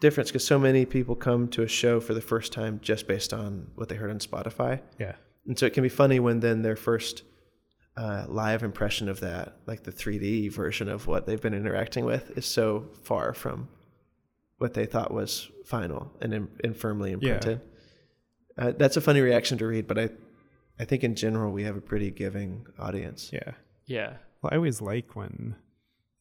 [0.00, 3.32] difference because so many people come to a show for the first time just based
[3.32, 5.14] on what they heard on Spotify, Yeah.
[5.46, 7.22] and so it can be funny when then their first
[7.96, 12.30] uh, live impression of that, like the 3D version of what they've been interacting with,
[12.36, 13.68] is so far from
[14.58, 17.60] what they thought was final and, in, and firmly imprinted.
[18.58, 20.10] Uh, that's a funny reaction to read, but I,
[20.78, 23.30] I think in general we have a pretty giving audience.
[23.32, 23.52] Yeah.
[23.86, 24.14] Yeah.
[24.42, 25.56] Well, I always like when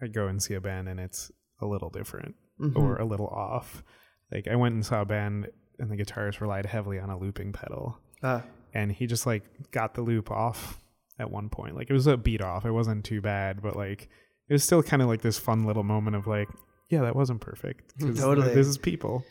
[0.01, 2.75] I go and see a band and it's a little different Mhm.
[2.75, 3.83] or a little off.
[4.31, 5.47] Like I went and saw a band
[5.79, 9.93] and the guitarist relied heavily on a looping pedal Ah, and he just like got
[9.93, 10.77] the loop off
[11.17, 11.75] at one point.
[11.75, 12.65] Like it was a beat off.
[12.65, 14.09] It wasn't too bad, but like
[14.49, 16.49] it was still kind of like this fun little moment of like,
[16.89, 17.93] yeah, that wasn't perfect.
[17.99, 18.53] Totally.
[18.53, 19.23] This is people.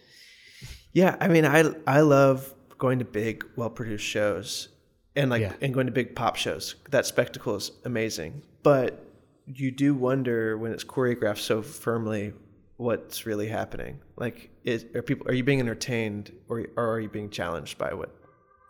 [0.92, 4.68] Yeah, I mean, I I love going to big, well produced shows,
[5.16, 5.52] and like Yeah.
[5.60, 6.76] and going to big pop shows.
[6.90, 9.04] That spectacle is amazing, but
[9.46, 12.34] you do wonder when it's choreographed so firmly
[12.76, 14.00] what's really happening.
[14.16, 17.92] Like, is are people are you being entertained or or are you being challenged by
[17.92, 18.14] what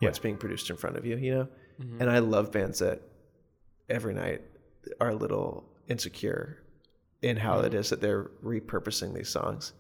[0.01, 0.09] Yeah.
[0.09, 1.17] what's being produced in front of you?
[1.17, 1.49] You know,
[1.81, 2.01] mm-hmm.
[2.01, 3.03] and I love bands that
[3.89, 4.43] every night
[5.01, 6.63] are a little insecure
[7.23, 7.79] in how it mm-hmm.
[7.79, 9.73] is that they're repurposing these songs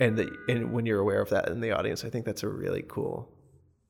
[0.00, 2.48] and that and when you're aware of that in the audience i think that's a
[2.48, 3.30] really cool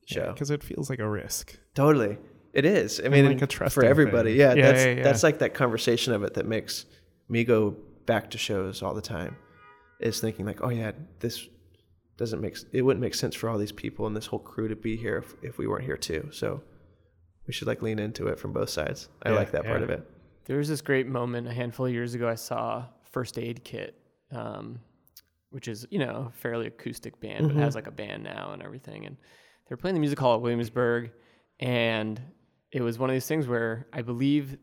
[0.07, 1.59] show Because it feels like a risk.
[1.75, 2.19] totally
[2.53, 5.03] it is i mean like a and for everybody yeah, Yeah, that's yeah, yeah.
[5.03, 6.87] that's like that conversation of it that makes
[7.29, 9.37] me go back to shows all the time
[10.01, 11.47] is thinking like oh yeah this
[12.17, 14.77] doesn't make it wouldn't make sense for all these people and this whole crew to
[14.77, 16.61] be here if, if we weren't here too so
[17.47, 19.91] we should like lean into it from both sides i Yeah, like that part of
[19.91, 20.03] it
[20.47, 22.29] There was this great moment a handful of years ago.
[22.29, 23.95] I saw First Aid Kit,
[24.33, 24.81] um,
[25.51, 28.61] which is you know a fairly acoustic band, but has like a band now and
[28.63, 29.07] everything.
[29.07, 29.17] And
[29.71, 31.13] they were playing the music hall at Williamsburg,
[31.61, 32.21] and
[32.73, 34.59] it was one of these things where I believe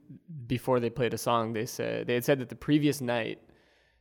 [0.47, 3.39] before they played a song, they said they had said that the previous night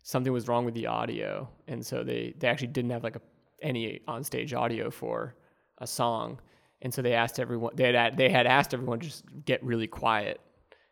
[0.02, 3.20] something was wrong with the audio, and so they they actually didn't have like a,
[3.62, 5.36] any onstage audio for
[5.78, 6.40] a song,
[6.82, 9.86] and so they asked everyone they had they had asked everyone to just get really
[9.86, 10.40] quiet,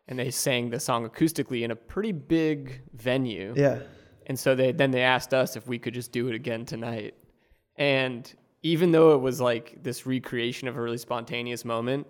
[0.07, 3.53] and they sang the song acoustically in a pretty big venue.
[3.57, 3.79] yeah
[4.27, 7.15] And so they then they asked us if we could just do it again tonight.
[7.77, 8.33] And
[8.65, 12.07] even though it was like this recreation of a really spontaneous moment,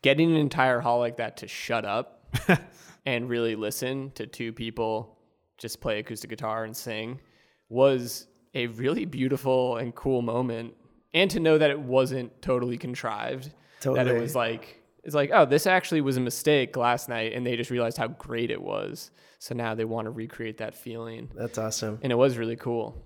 [0.00, 2.34] getting an entire hall like that to shut up
[3.06, 5.18] and really listen to two people
[5.58, 7.20] just play acoustic guitar and sing
[7.68, 10.72] was a really beautiful and cool moment.
[11.12, 13.52] And to know that it wasn't totally contrived,
[13.82, 17.46] that it was like it's like oh this actually was a mistake last night, and
[17.46, 19.10] they just realized how great it was.
[19.40, 21.98] So now they want to recreate that feeling, That's awesome.
[22.02, 22.96] and it was really cool.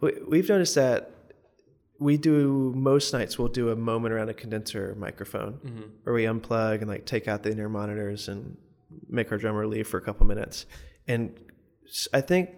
[0.00, 1.17] We, we've noticed that
[1.98, 5.82] we do most nights we'll do a moment around a condenser microphone Mm-hmm.
[6.04, 8.56] where we unplug and like take out the in-ear monitors and
[9.08, 10.66] make our drummer leave for a couple minutes.
[11.06, 11.38] And
[12.12, 12.50] i think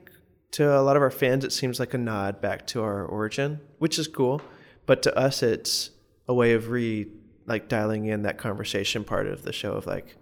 [0.53, 3.61] to a lot of our fans it seems like a nod back to our origin,
[3.79, 4.43] which is cool.
[4.87, 5.91] But to us it's
[6.29, 7.07] a way of re
[7.47, 10.17] like dialing in that conversation part of the show of like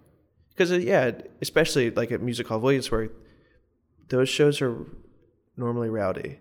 [0.51, 3.11] because yeah, especially like at Music Hall Williamsburg,
[4.09, 4.75] those shows are
[5.57, 6.39] normally rowdy.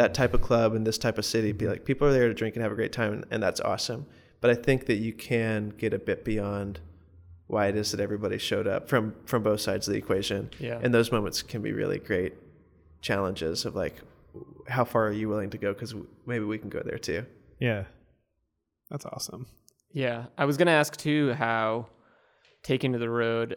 [0.00, 1.72] That type of club in this type of city, be mm-hmm.
[1.72, 4.06] like people are there to drink and have a great time, and, and that's awesome.
[4.40, 6.80] But I think that you can get a bit beyond
[7.48, 10.50] why it is that everybody showed up from from both sides of the equation.
[10.58, 10.80] Yeah.
[10.82, 12.32] And those moments can be really great
[13.02, 13.96] challenges of like,
[14.68, 15.74] how far are you willing to go?
[15.74, 17.26] Because maybe we can go there too.
[17.58, 17.84] Yeah.
[18.90, 19.46] That's awesome.
[19.92, 21.88] Yeah, I was gonna ask too how
[22.62, 23.56] taking to the road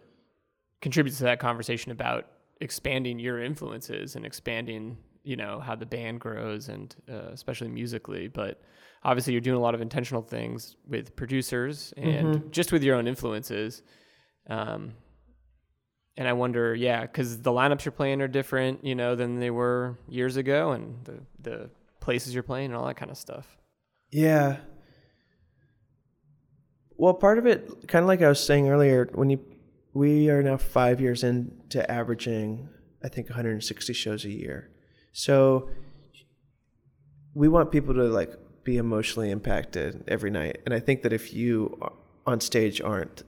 [0.81, 2.27] contributes to that conversation about
[2.59, 8.27] expanding your influences and expanding, you know, how the band grows and uh, especially musically.
[8.27, 8.61] But
[9.03, 13.07] obviously, you're doing a lot of intentional things with producers and just with your own
[13.07, 13.81] influences.
[14.49, 14.93] Um,
[16.15, 19.49] and I wonder, yeah, because the lineups you're playing are different, you know, than they
[19.49, 23.57] were years ago, and the the places you're playing and all that kind of stuff.
[24.11, 24.57] Yeah.
[26.97, 29.39] Well, part of it, kind of like I was saying earlier, when you,
[29.93, 32.69] we are now five years into averaging,
[33.03, 34.69] I think 160 shows a year.
[35.13, 35.69] So
[37.33, 41.33] we want people to like be emotionally impacted every night, and I think that if
[41.33, 41.89] you uh,
[42.25, 43.23] on stage aren't,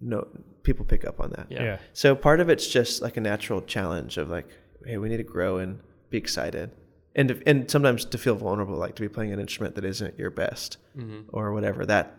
[0.00, 0.26] no,
[0.62, 1.46] people pick up on that.
[1.50, 1.62] Yeah.
[1.62, 1.78] Yeah.
[1.92, 4.48] So part of it's just like a natural challenge of like,
[4.84, 6.70] hey, we need to grow and be excited,
[7.14, 10.18] and to, and sometimes to feel vulnerable, like to be playing an instrument that isn't
[10.18, 11.22] your best mm-hmm.
[11.28, 11.84] or whatever.
[11.84, 12.14] That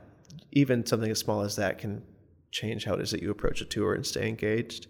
[0.51, 2.03] even something as small as that can
[2.51, 4.87] change how it is that you approach a tour and stay engaged.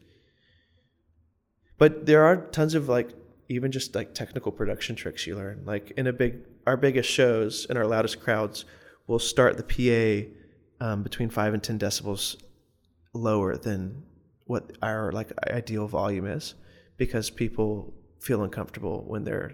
[1.78, 3.10] But there are tons of like
[3.50, 5.64] even just like technical production tricks you learn.
[5.66, 8.66] Like in a big, our biggest shows and our loudest crowds
[9.08, 10.30] will start the
[10.80, 12.36] PA um, between five and ten decibels
[13.14, 14.04] lower than
[14.46, 16.56] what our like ideal volume is,
[16.98, 19.54] because people feel uncomfortable when they're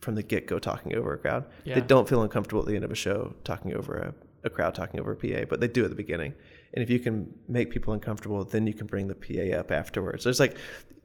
[0.00, 1.46] from the get go talking over a crowd.
[1.64, 1.76] Yeah.
[1.76, 4.74] They don't feel uncomfortable at the end of a show talking over a, a crowd
[4.74, 6.34] talking over a PA, but they do at the beginning.
[6.74, 10.24] And if you can make people uncomfortable, then you can bring the PA up afterwards.
[10.24, 10.56] There's like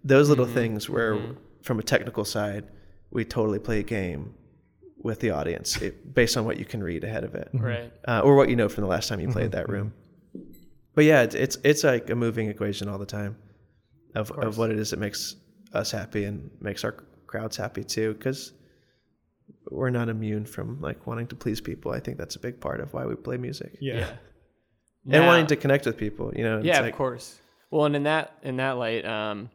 [0.04, 1.16] those little things where,
[1.62, 2.65] from a technical side,
[3.12, 4.34] we totally play a game
[5.04, 7.91] with the audience it, based on what you can read ahead of it, Right.
[8.08, 9.93] uh, or what you know from the last time you played that room.
[10.96, 13.38] But yeah, it's, it's it's like a moving equation all the time
[14.15, 15.36] of, of, what it is that makes
[15.74, 16.93] us happy and makes our
[17.28, 18.52] crowds happy too, because
[19.70, 21.91] we're not immune from like wanting to please people.
[21.91, 24.08] I think that's a big part of why we play music Yeah.
[25.06, 26.34] and Now- wanting to connect with people.
[26.36, 27.39] You know, yeah, like- of course.
[27.70, 29.50] Well, and in that in that light, um,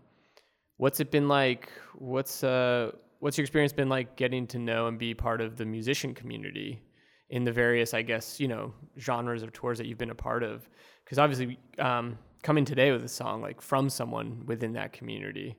[0.77, 1.71] what's it been like?
[1.95, 5.65] What's uh, what's your experience been like getting to know and be part of the
[5.65, 6.83] musician community
[7.31, 10.43] in the various, I guess, you know, genres of tours that you've been a part
[10.43, 10.69] of?
[11.05, 15.57] Because obviously, um, coming today with a song like from someone within that community,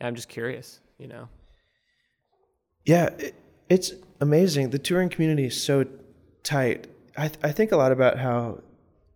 [0.00, 1.28] and I'm just curious, you know.
[2.84, 3.34] Yeah, it,
[3.68, 4.70] it's amazing.
[4.70, 5.86] The touring community is so
[6.42, 6.88] tight.
[7.16, 8.60] I th- I think a lot about how,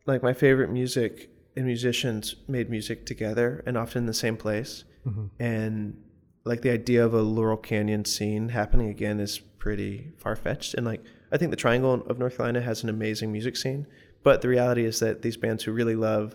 [0.07, 4.85] like, my favorite music and musicians made music together and often in the same place.
[5.07, 5.27] Mm-hmm.
[5.43, 6.03] And
[6.45, 10.75] like the idea of a Laurel Canyon scene happening again is pretty far fetched.
[10.75, 13.87] And like, I think the Triangle of North Carolina has an amazing music scene.
[14.23, 16.35] But the reality is that these bands who really love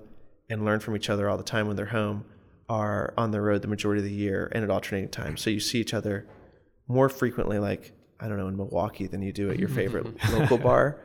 [0.50, 2.26] and learn from each other all the time when they're home
[2.70, 5.42] are on the road the majority of the year and at alternating times.
[5.42, 6.28] So you see each other
[6.88, 10.58] more frequently, like, I don't know, in Milwaukee than you do at your favorite local
[10.58, 11.00] bar,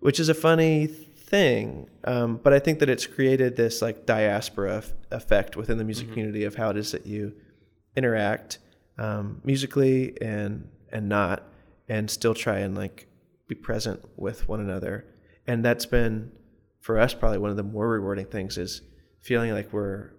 [0.00, 0.88] which is a funny
[1.30, 1.88] thing.
[2.04, 6.08] Um, but I think that it's created this like diaspora f- effect within the music
[6.10, 7.32] community of how it is that you
[7.96, 8.58] interact
[8.98, 11.44] um, musically and and not,
[11.88, 13.06] and still try and like
[13.48, 15.06] be present with one another.
[15.46, 16.32] And that's been
[16.80, 18.82] for us probably one of the more rewarding things is
[19.20, 20.10] feeling like we're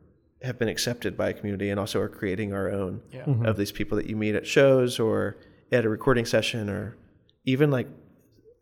[0.43, 3.25] have been accepted by a community and also are creating our own Yeah.
[3.45, 5.37] of these people that you meet at shows or
[5.71, 6.97] at a recording session or
[7.45, 7.87] even like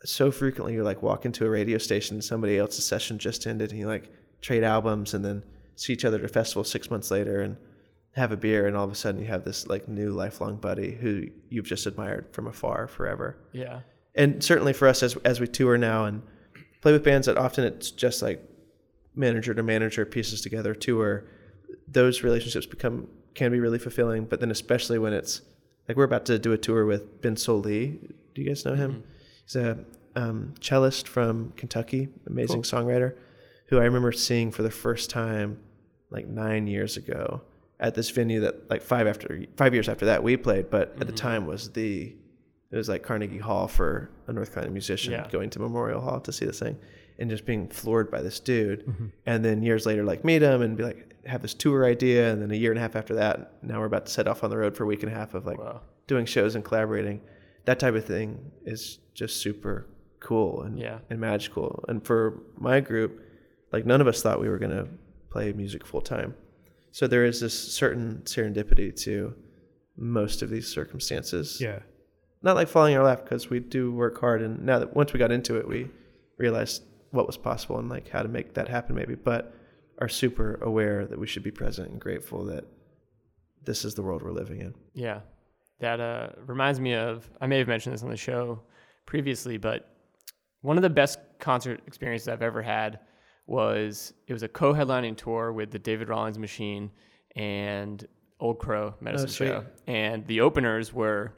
[0.03, 3.71] so frequently you like walk into a radio station and somebody else's session just ended
[3.71, 4.09] and you like
[4.41, 5.43] trade albums and then
[5.75, 7.57] see each other at a festival six months later and
[8.15, 10.91] have a beer and all of a sudden you have this like new lifelong buddy
[10.91, 13.81] who you've just admired from afar forever Yeah.
[14.15, 16.21] and certainly for us as as we tour now and
[16.81, 18.41] play with bands that often it's just like
[19.15, 21.25] manager to manager pieces together tour
[21.88, 24.25] those relationships become can be really fulfilling.
[24.25, 25.41] But then especially when it's
[25.88, 27.99] like we're about to do a tour with Ben Lee.
[28.35, 28.91] Do you guys know him?
[28.91, 29.01] Mm-hmm.
[29.49, 29.79] He's a
[30.15, 33.15] um, cellist from Kentucky, amazing songwriter,
[33.67, 35.57] who I remember seeing for the first time
[36.12, 37.41] like nine years ago
[37.79, 41.07] at this venue that like five after five years after that we played, but at
[41.07, 42.15] the time was the
[42.71, 45.27] it was like Carnegie Hall for a North Carolina musician Yeah.
[45.31, 46.77] going to Memorial Hall to see this thing
[47.17, 49.12] and just being floored by this dude.
[49.25, 52.31] And then years later, like meet him and be like, have this tour idea.
[52.31, 54.43] And then a year and a half after that, now we're about to set off
[54.43, 55.81] on the road for a week and a half of like Wow.
[56.05, 57.21] doing shows and collaborating.
[57.69, 59.86] That type of thing is just super
[60.19, 60.99] cool and, Yeah.
[61.12, 61.86] and magical.
[61.88, 63.21] And for my group,
[63.71, 64.88] like none of us thought we were going to
[65.29, 66.34] play music full time.
[66.91, 69.36] So there is this certain serendipity to
[69.95, 71.79] most of these circumstances Yeah.
[72.41, 75.13] not like falling in our lap because we do work hard and now that once
[75.13, 75.89] we got into it we
[76.38, 79.53] realized what was possible and like how to make that happen maybe but
[79.99, 82.63] are super aware that we should be present and grateful that
[83.65, 85.19] this is the world we're living in Yeah.
[85.79, 88.61] That uh, reminds me of, I may have mentioned this on the show
[89.05, 89.89] previously, but
[90.61, 92.99] one of the best concert experiences I've ever had
[93.47, 96.91] was it was a co headlining tour with the David Rawlings Machine
[97.35, 98.05] and
[98.39, 99.47] Old Crow Medicine sweet.
[99.47, 99.65] Show.
[99.87, 101.33] And the openers were,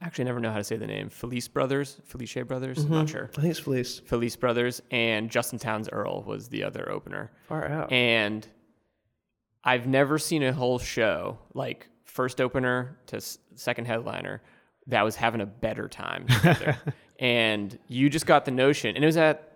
[0.00, 3.08] actually, I never know how to say the name, Felice Brothers, Felice Brothers, I'm not
[3.08, 3.30] sure.
[3.36, 7.32] i think it's felice Felice Brothers and Justin Townes Earle was the other opener.
[7.48, 8.46] far out And
[9.62, 13.20] I've never seen a whole show like first opener to
[13.54, 14.42] second headliner
[14.86, 16.26] that was having a better time
[17.18, 19.46] and you just got the notion, and it was at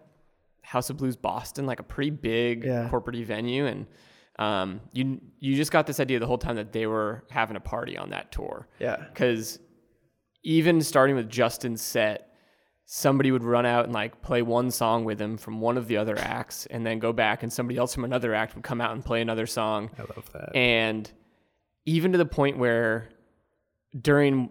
[0.63, 2.89] House of Blues Boston, like a pretty big Yeah.
[2.89, 3.87] corporate venue, and
[4.39, 7.61] um, you you just got this idea the whole time that they were having a
[7.61, 9.61] party on that tour yeah because
[10.43, 12.29] even starting with Justin's set,
[12.85, 15.97] somebody would run out and like play one song with him from one of the
[15.97, 18.93] other acts, and then go back, and somebody else from another act would come out
[18.93, 20.55] and play another song, I love that.
[20.55, 21.11] and
[21.87, 23.09] even to the point where
[23.99, 24.51] during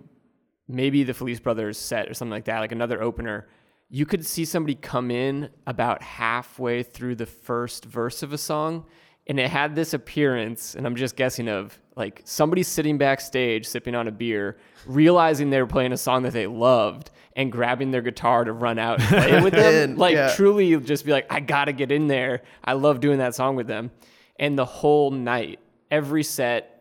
[0.67, 3.47] maybe the Felice Brothers set or something like that, like another opener,
[3.89, 8.85] you could see somebody come in about halfway through the first verse of a song.
[9.27, 13.95] And it had this appearance, and I'm just guessing of like somebody sitting backstage sipping
[13.95, 18.01] on a beer, realizing they were playing a song that they loved, and grabbing their
[18.01, 19.89] guitar to run out and play it with them.
[19.91, 20.33] And, like yeah.
[20.35, 22.41] truly just be like, I gotta get in there.
[22.63, 23.91] I love doing that song with them.
[24.39, 26.72] And the whole night, every set,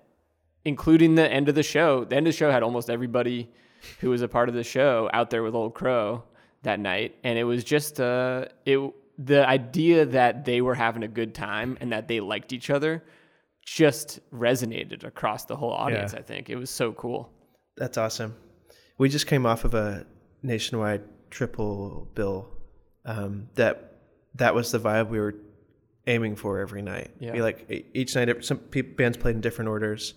[0.64, 2.04] including the end of the show.
[2.04, 3.48] The end of the show had almost everybody
[4.00, 6.24] who was a part of the show out there with Old Crow
[6.62, 8.78] that night, and it was just uh, it
[9.18, 13.02] the idea that they were having a good time and that they liked each other
[13.64, 16.12] just resonated across the whole audience.
[16.12, 16.20] Yeah.
[16.20, 17.30] I think it was so cool.
[17.76, 18.34] That's awesome.
[18.98, 20.06] We just came off of a
[20.42, 22.48] nationwide triple bill.
[23.04, 23.98] Um, that
[24.36, 25.34] that was the vibe we were
[26.06, 27.10] aiming for every night.
[27.18, 27.32] Yeah.
[27.32, 28.44] We like e- each night.
[28.44, 30.14] Some peop bands played in different orders.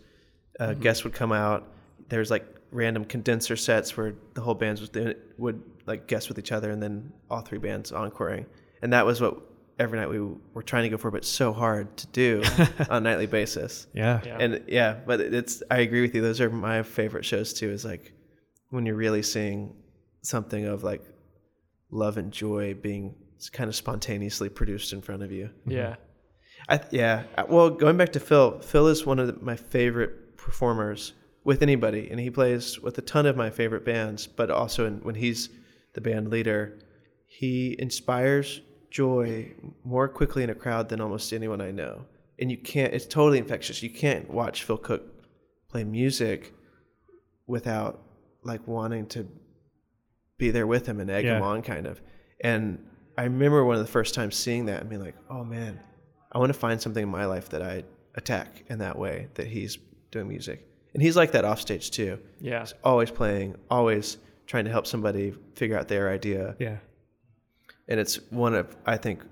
[0.60, 1.68] Uh, Guests would come out.
[2.10, 6.40] There's like random condenser sets where the whole bands was doing, would like guest with
[6.40, 8.46] each other, and then all three bands encoring.
[8.82, 9.42] And that was what
[9.80, 10.20] every night we
[10.54, 12.44] were trying to go for, but so hard to do
[12.90, 14.22] on a nightly basis yeah.
[14.26, 14.38] Yeah.
[14.40, 17.84] and yeah but it's i agree with you those are my favorite shows too is
[17.84, 18.14] like
[18.70, 19.76] when you're really seeing
[20.22, 21.04] something of like
[21.92, 23.16] love and joy being
[23.52, 25.96] kind of spontaneously produced in front of you Yeah.
[26.70, 30.14] I, yeah Uh, well going back to phil phil is one of the, my favorite
[30.46, 34.86] performers with anybody and he plays with a ton of my favorite bands but also
[34.86, 35.50] in, when he's
[35.94, 36.78] the band leader
[37.26, 39.52] he inspires joy
[39.84, 42.06] more quickly in a crowd than almost anyone i know.
[42.40, 43.84] And you can't it's totally infectious.
[43.84, 45.04] You can't watch phil cook
[45.70, 46.54] play music
[47.48, 48.02] without
[48.44, 49.28] like wanting to
[50.38, 52.02] be there with him and egg him on kind of.
[52.42, 52.86] And
[53.18, 55.80] i remember one of the first times seeing that and being like oh man
[56.32, 57.84] i want to find something in my life that i
[58.16, 59.78] attack in that way that he's
[60.12, 62.62] doing music and he's like that off stage too Yeah.
[62.62, 66.78] he's always playing always trying to help somebody figure out their idea Yeah.
[67.88, 69.24] and it's one of i think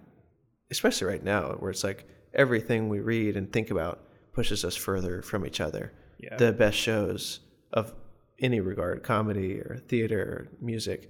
[0.71, 3.99] especially right now where it's like everything we read and think about
[4.33, 6.35] pushes us further from each other Yeah.
[6.37, 7.39] the best shows
[7.71, 7.93] of
[8.39, 11.09] any regard comedy or theater or music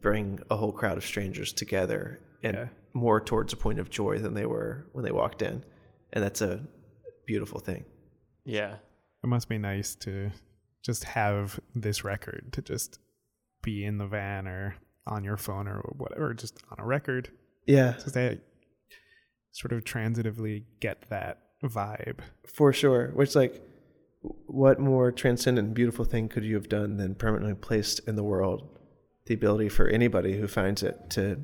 [0.00, 2.68] bring a whole crowd of strangers together and Yeah.
[2.94, 5.64] more towards a point of joy than they were when they walked in
[6.12, 6.66] and that's a
[7.26, 7.84] beautiful thing
[8.44, 8.74] Yeah.
[9.22, 10.30] It must be nice to
[10.82, 12.98] just have this record to just
[13.62, 14.76] be in the van or
[15.06, 17.30] on your phone or whatever, just on a record.
[17.66, 18.40] yeah Just to
[19.52, 22.20] sort of transitively get that vibe.
[22.46, 23.12] For sure.
[23.14, 23.62] Which, like,
[24.46, 28.22] what more transcendent and beautiful thing could you have done than permanently placed in the
[28.22, 28.68] world
[29.26, 31.40] the ability for anybody who finds it to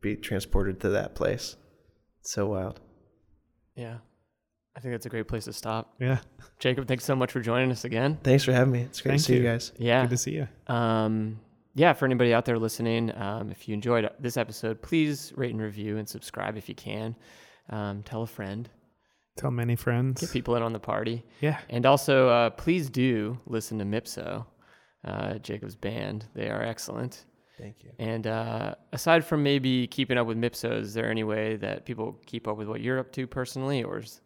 [0.00, 1.56] be transported to that place?
[2.22, 2.80] So wild.
[3.76, 3.98] Yeah.
[4.76, 5.94] I think that's a great place to stop.
[6.00, 6.18] Yeah.
[6.58, 8.18] Jacob, thanks so much for joining us again.
[8.22, 8.80] Thanks for having me.
[8.82, 9.46] It's great Thank to see you, you.
[9.48, 9.72] guys.
[9.78, 10.02] Yeah.
[10.02, 10.48] Good to see you.
[10.74, 11.40] Um,
[11.74, 15.60] yeah, for anybody out there listening, um, if you enjoyed this episode, please rate and
[15.60, 17.14] review and subscribe if you can.
[17.70, 18.68] Um, tell a friend,
[19.36, 20.20] Tell many friends.
[20.20, 21.24] get people in on the party.
[21.40, 21.58] Yeah.
[21.70, 24.44] And also, uh, please do listen to Mipso,
[25.04, 26.26] uh, Jacob's band.
[26.34, 27.24] They are excellent.
[27.58, 27.90] Thank you.
[27.98, 32.18] And uh, aside from maybe keeping up with Mipso, is there any way that people
[32.26, 34.20] keep up with what you're up to personally, or is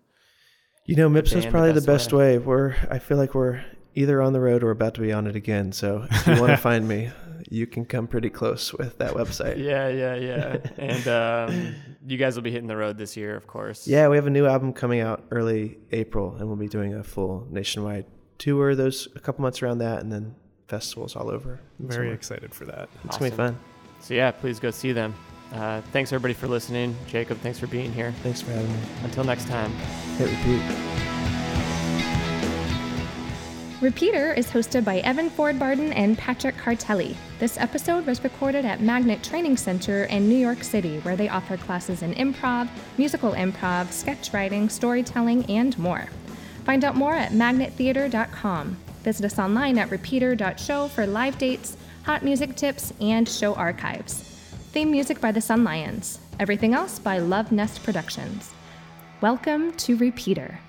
[0.86, 2.38] You know, Mipso is probably the best best way.
[2.38, 3.64] We're I feel like we're
[3.94, 5.72] either on the road or about to be on it again.
[5.72, 7.10] So if you want to find me,
[7.50, 9.58] you can come pretty close with that website.
[9.58, 10.56] yeah, yeah, yeah.
[10.78, 11.74] and um,
[12.06, 13.86] you guys will be hitting the road this year, of course.
[13.88, 17.02] Yeah, we have a new album coming out early April, and we'll be doing a
[17.02, 18.06] full nationwide
[18.38, 18.74] tour.
[18.74, 20.34] Those a couple months around that, and then
[20.68, 21.60] festivals all over.
[21.80, 22.14] in Very summer.
[22.14, 22.88] excited for that.
[23.04, 23.58] It's gonna be fun.
[24.00, 25.14] So yeah, please go see them.
[25.52, 26.96] Uh, thanks everybody for listening.
[27.06, 28.12] Jacob, thanks for being here.
[28.22, 28.78] Thanks for having me.
[29.04, 29.72] Until next time.
[30.18, 31.06] Hit repeat.
[33.82, 37.14] Repeater is hosted by Evan Ford Barden and Patrick Cartelli.
[37.38, 41.58] This episode was recorded at Magnet Training Center in New York City, where they offer
[41.58, 46.06] classes in improv, musical improv, sketch writing, storytelling, and more.
[46.64, 48.78] Find out more at magnettheater.com.
[49.02, 54.35] Visit us online at repeater.show for live dates, hot music tips, and show archives.
[54.76, 56.18] Theme music by the Sun Lions.
[56.38, 58.52] Everything else by Love Nest Productions.
[59.22, 60.60] Welcome to Repeater.